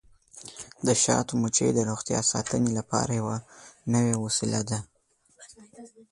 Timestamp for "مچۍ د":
1.41-1.79